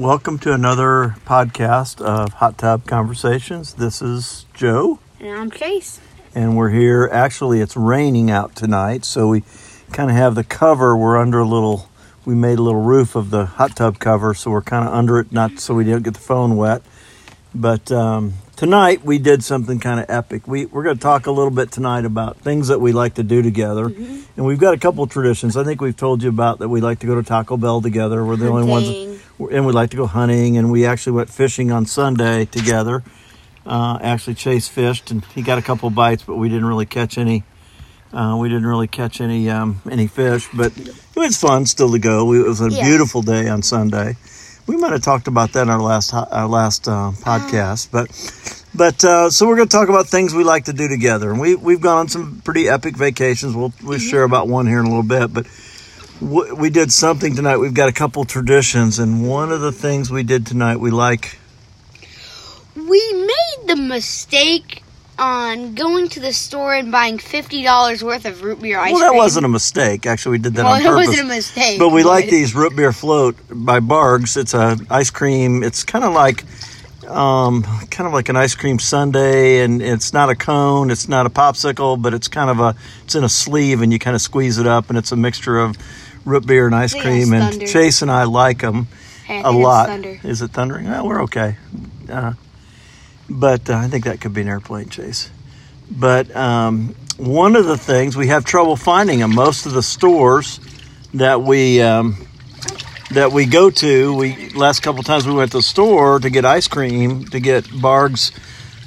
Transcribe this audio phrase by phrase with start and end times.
[0.00, 3.74] Welcome to another podcast of Hot Tub Conversations.
[3.74, 6.00] This is Joe, And I'm Chase.
[6.34, 7.06] and we're here.
[7.12, 9.42] Actually, it's raining out tonight, so we
[9.92, 10.96] kind of have the cover.
[10.96, 11.90] We're under a little,
[12.24, 15.20] we made a little roof of the hot tub cover, so we're kind of under
[15.20, 16.80] it, not so we don't get the phone wet.
[17.54, 20.48] But um, tonight we did something kind of epic.
[20.48, 23.22] We, we're going to talk a little bit tonight about things that we like to
[23.22, 23.86] do together.
[23.86, 25.58] And we've got a couple of traditions.
[25.58, 28.24] I think we've told you about that we like to go to Taco Bell together.
[28.24, 29.09] We're the only ones Hunting.
[29.48, 33.02] And we like to go hunting and we actually went fishing on sunday together.
[33.66, 37.18] Uh, actually chase fished and he got a couple bites but we didn't really catch
[37.18, 37.44] any
[38.12, 41.98] uh, we didn't really catch any um, any fish but it was fun still to
[41.98, 42.24] go.
[42.24, 42.84] We, it was a Yeah.
[42.84, 44.16] beautiful day on sunday.
[44.66, 48.08] We might have talked about that in our last our last uh, podcast but
[48.74, 51.40] but uh, so we're going to talk about things we like to do together and
[51.40, 53.54] we, we've gone on some pretty epic vacations.
[53.54, 55.46] We'll, we'll share about one here in a little bit but
[56.20, 57.56] we did something tonight.
[57.56, 61.38] We've got a couple traditions, and one of the things we did tonight we like.
[62.76, 64.82] We made the mistake
[65.18, 68.94] on going to the store and buying fifty dollars worth of root beer ice cream.
[68.94, 69.18] Well, that cream.
[69.18, 70.06] wasn't a mistake.
[70.06, 71.08] Actually, we did that well, on it purpose.
[71.08, 71.78] wasn't a mistake.
[71.78, 74.36] but we like these root beer float by Barq's.
[74.36, 75.62] It's a ice cream.
[75.62, 76.44] It's kind of like,
[77.08, 80.90] um, kind of like an ice cream sundae, and it's not a cone.
[80.90, 82.74] It's not a popsicle, but it's kind of a.
[83.04, 85.58] It's in a sleeve, and you kind of squeeze it up, and it's a mixture
[85.58, 85.76] of
[86.24, 87.32] root beer and ice cream.
[87.32, 87.66] And.
[87.66, 88.88] Chase and I like them.
[89.26, 89.90] Hey, a lot.
[90.24, 90.86] Is it thundering?
[90.86, 91.56] Well, we're okay.
[92.08, 92.32] Uh,
[93.28, 95.30] but uh, I think that could be an airplane chase.
[95.90, 99.34] But um, one of the things we have trouble finding them.
[99.34, 100.58] Most of the stores
[101.14, 102.26] that we um,
[103.10, 106.44] that we go to, we last couple times we went to the store to get
[106.44, 108.32] ice cream to get Barq's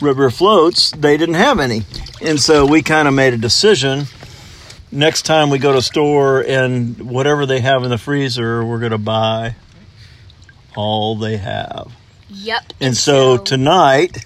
[0.00, 0.90] river floats.
[0.92, 1.82] They didn't have any,
[2.22, 4.06] and so we kind of made a decision.
[4.92, 8.90] Next time we go to store and whatever they have in the freezer, we're going
[8.90, 9.54] to buy
[10.76, 11.92] all they have.
[12.28, 12.72] Yep.
[12.80, 14.18] And so tonight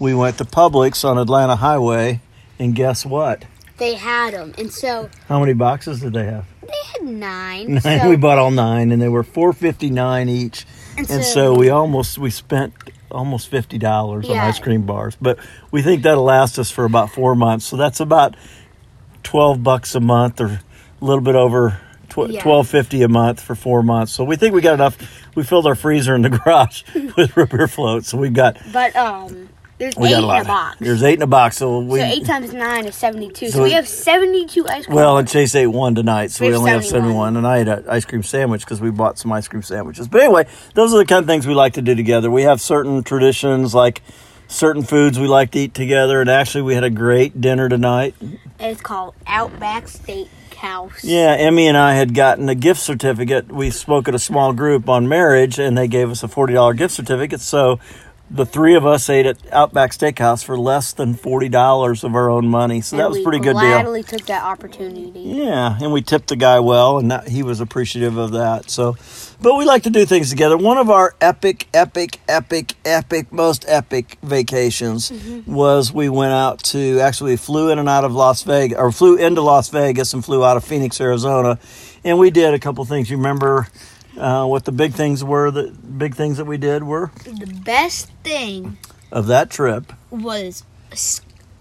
[0.00, 2.20] we went to Publix on Atlanta Highway,
[2.58, 3.44] and guess what?
[3.78, 6.44] they had them, and so How many boxes did they have?
[6.62, 7.74] they had nine.
[7.84, 8.00] Nine.
[8.00, 10.66] so, we bought all nine, and they were four fifty nine each.
[10.96, 12.74] and And so we almost we spent
[13.10, 15.38] almost fifty dollars on ice cream bars, but
[15.70, 17.64] we think that'll last us for about four months.
[17.66, 18.34] So that's about
[19.28, 21.78] twelve bucks a month, or a little bit over
[22.08, 22.42] tw- Yeah.
[22.42, 24.12] twelve fifty a month for four months.
[24.12, 24.96] So we think we got enough.
[25.34, 26.82] We filled our freezer in the garage
[27.16, 30.26] with root beer floats, so we got but um, there's we eight got a in
[30.28, 30.42] lot.
[30.42, 30.76] a box.
[30.80, 33.48] There's eight in a box, so we so eight times nine is seventy-two.
[33.50, 34.96] So, So we have seventy-two ice cream.
[34.96, 37.34] Well, and Chase ate one tonight, so We we, have only have 71.
[37.34, 37.36] 71.
[37.36, 40.08] And I ate an ice cream sandwich because we bought some ice cream sandwiches.
[40.08, 42.30] But anyway, those are the kind of things we like to do together.
[42.30, 44.02] We have certain traditions, like
[44.48, 46.20] certain foods we like to eat together.
[46.20, 48.14] And actually, we had a great dinner tonight.
[48.58, 51.00] it's called Outback Steakhouse.
[51.02, 53.52] Yeah, Emmy and I had gotten a gift certificate.
[53.52, 56.94] We spoke at a small group on marriage, and they gave us a $40 gift
[56.94, 57.40] certificate.
[57.40, 57.78] So
[58.30, 62.46] the three of us ate at Outback Steakhouse for less than $40 of our own
[62.48, 62.80] money.
[62.80, 63.60] So And that was pretty good deal.
[63.60, 65.20] gladly took that opportunity.
[65.20, 68.70] Yeah, and we tipped the guy well, and that, he was appreciative of that.
[68.70, 68.96] So,
[69.40, 70.56] but we like to do things together.
[70.56, 75.52] One of our epic, epic, epic, epic, most epic vacations mm-hmm.
[75.52, 78.92] was we went out to actually we flew in and out of Las Vegas, or
[78.92, 81.58] flew into Las Vegas and flew out of Phoenix, Arizona,
[82.04, 83.10] and we did a couple things.
[83.10, 83.68] You remember
[84.18, 85.50] uh, what the big things were?
[85.50, 88.78] The big things that we did were The best thing
[89.10, 89.92] of that trip.
[90.10, 90.64] was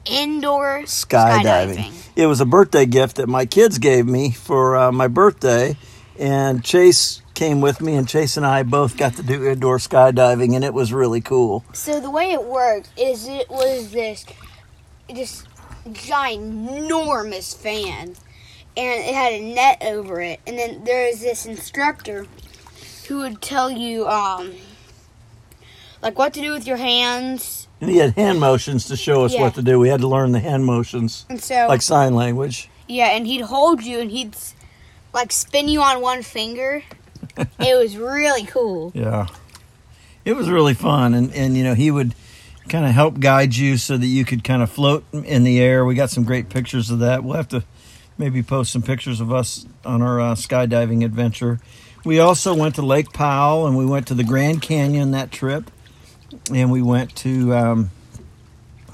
[0.05, 1.43] indoor skydiving.
[1.43, 1.93] skydiving.
[2.15, 5.77] It was a birthday gift that my kids gave me for uh, my birthday,
[6.17, 10.55] and Chase came with me, and Chase and I both got to do indoor skydiving,
[10.55, 11.63] and it was really cool.
[11.73, 14.25] So the way it worked is it was this
[15.13, 15.43] this
[15.87, 18.15] ginormous fan
[18.75, 22.27] and it had a net over it and then there is this instructor
[23.07, 24.53] who would tell you um
[26.01, 29.33] like what to do with your hands And he had hand motions to show us
[29.33, 29.41] Yeah.
[29.41, 29.79] what to do.
[29.79, 32.69] We had to learn the hand motions, and so like sign language.
[32.87, 34.35] yeah and he'd hold you and he'd
[35.13, 36.83] like spin you on one finger
[37.37, 39.27] it was really cool Yeah.
[40.25, 42.13] It was really fun and and you know, he would
[42.69, 45.85] kind of help guide you so that you could kind of float in the air.
[45.85, 47.23] We got some great pictures of that.
[47.23, 47.63] We'll have to
[48.17, 51.61] maybe post some pictures of us on our uh, skydiving adventure.
[52.07, 55.69] We also went to Lake Powell and we went to the Grand Canyon that trip.
[56.49, 57.91] And we went to um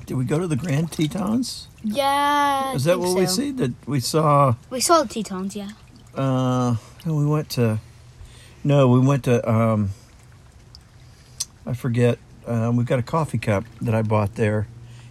[0.08, 1.68] did we go to the Grand Tetons?
[1.84, 3.34] yeah Is that what we so.
[3.34, 3.52] see?
[3.52, 5.70] That we saw we saw the tetons yeah
[6.16, 6.76] uh,
[7.06, 7.80] and we went to.
[8.64, 9.48] No, we went to.
[9.50, 9.92] Um,
[11.68, 12.18] I forget.
[12.48, 14.68] Um, we've got a coffee cup that I bought there.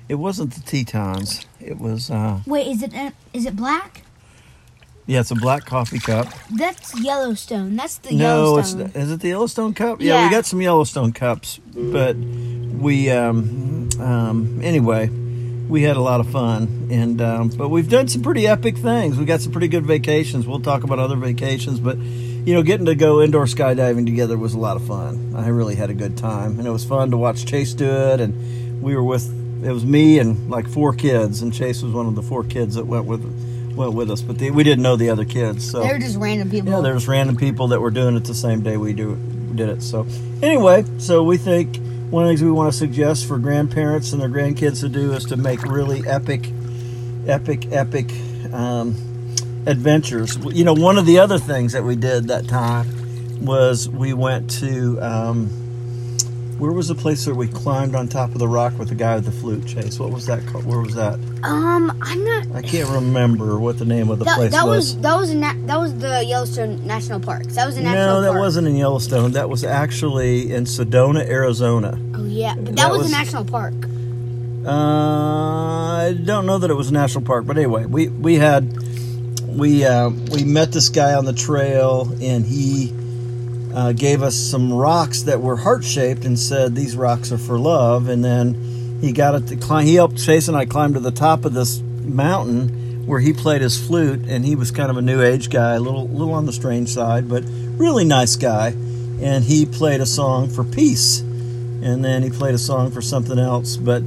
[0.09, 1.47] It wasn't the Tetons.
[1.61, 2.11] It was.
[2.11, 4.03] Uh, Wait, is it uh, is it black?
[5.07, 6.29] Yeah, it's a black coffee cup.
[6.51, 7.75] That's Yellowstone.
[7.77, 9.03] That's the No, it's Yellowstone.
[9.03, 10.01] is it the Yellowstone cup?
[10.01, 10.25] Yeah, Yeah.
[10.27, 15.09] we got some Yellowstone cups, but we um, um, anyway,
[15.69, 19.19] we had a lot of fun, and um, but we've done some pretty epic things.
[19.19, 20.47] We got some pretty good vacations.
[20.47, 24.55] We'll talk about other vacations, but you know, getting to go indoor skydiving together was
[24.55, 25.35] a lot of fun.
[25.37, 28.21] I really had a good time, and it was fun to watch Chase do it.
[28.21, 29.27] And we were with
[29.65, 32.75] it was me and like four kids, and Chase was one of the four kids
[32.77, 33.23] that went with
[33.75, 36.19] went with us, but they, we didn't know the other kids, so They were just
[36.19, 36.71] random people.
[36.73, 39.17] yeah, there's random people that were doing it the same day we do
[39.55, 39.83] did it.
[39.83, 40.07] So
[40.43, 41.77] anyway, so we think
[42.11, 45.13] one of the things we want to suggest for grandparents and their grandkids to do
[45.13, 46.49] is to make really epic,
[47.27, 48.11] epic, epic
[48.53, 48.95] um,
[49.67, 50.37] adventures.
[50.37, 52.87] You know, one of the other things that we did that time
[53.45, 55.51] was we went to um,
[56.63, 59.17] where was the place where we climbed on top of the rock with the guy
[59.17, 59.99] with the flute chase?
[59.99, 60.65] What was that called?
[60.65, 61.15] Where was that?
[61.43, 62.47] um, I'm not.
[62.55, 64.97] I can't remember what the name of the That, place that was.
[65.01, 67.43] that was na- that was the Yellowstone National Park.
[67.47, 68.41] That was a national No, that park.
[68.41, 69.33] wasn't in Yellowstone.
[69.33, 71.99] That was actually in Sedona, Arizona.
[72.15, 73.75] Oh yeah, but that, that was, was- a national park.
[74.65, 74.71] Uh,
[76.07, 78.73] I don't know that it was a national park, but anyway, we we had
[79.49, 82.93] we uh, we met this guy on the trail, and he
[83.75, 87.59] uh, gave us some rocks that were heart shaped, and said these rocks are for
[87.59, 88.09] love.
[88.09, 89.87] And then he got it to climb.
[89.87, 93.63] He helped Chase and I climb to the top of this mountain where he played
[93.63, 96.47] his flute, and he was kind of a new age guy, a little little on
[96.47, 97.45] the strange side, but
[97.77, 98.75] really nice guy.
[99.21, 101.23] And he played a song for peace
[101.83, 103.77] and then he played a song for something else.
[103.77, 104.05] But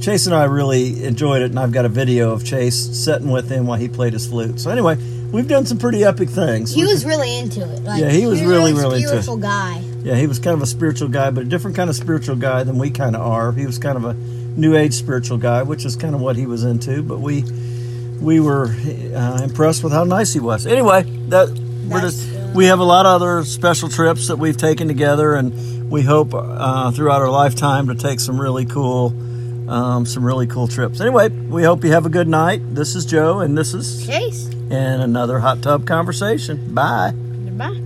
[0.00, 3.50] Chase and I really enjoyed it, and I've got a video of Chase sitting with
[3.50, 4.60] him while he played his flute.
[4.60, 4.96] So anyway,
[5.32, 6.72] we've done some pretty epic things.
[6.74, 7.82] He was really into it.
[7.82, 9.22] Like, Yeah, he was a really, really into it.
[9.22, 9.82] spiritual guy.
[10.02, 12.62] yeah, he was kind of a spiritual guy, but a different kind of spiritual guy
[12.64, 13.52] than we kind of are.
[13.52, 16.46] He was kind of a new age spiritual guy, which is kind of what he
[16.46, 17.02] was into.
[17.02, 17.44] But we
[18.20, 18.68] we were
[19.14, 20.66] uh, impressed with how nice he was.
[20.66, 21.48] Anyway, that
[21.90, 25.90] we're just, we have a lot of other special trips that we've taken together, and
[25.90, 29.14] we hope uh, throughout our lifetime to take some really cool.
[29.68, 31.00] Um, some really cool trips.
[31.00, 32.60] Anyway, we hope you have a good night.
[32.76, 34.48] This is Joe, and this is Chase.
[34.70, 36.60] And another hot tub conversation.
[36.74, 37.12] Bye.
[37.44, 37.85] Goodbye.